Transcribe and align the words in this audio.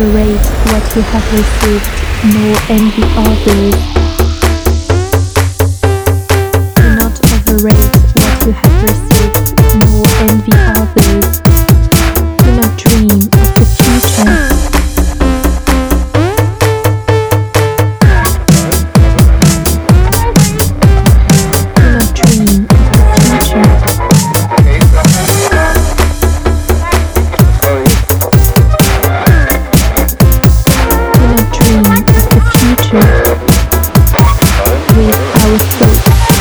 overrate 0.00 0.46
what 0.72 0.96
you 0.96 1.02
have 1.02 1.32
received, 1.32 1.84
nor 2.34 2.56
envy 2.68 3.02
others. 3.16 3.99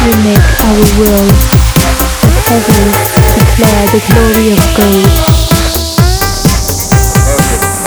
We 0.09 0.15
make 0.23 0.49
our 0.65 0.81
world, 0.97 1.38
but 2.25 2.49
others 2.49 2.97
declare 3.38 3.85
the 3.93 4.02
glory 4.09 4.47
of 4.53 4.61
God. 4.73 5.05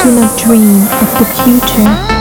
Do 0.03 0.09
not 0.21 0.39
dream 0.39 0.83
of 1.03 1.11
the 1.19 1.25
future. 1.43 2.12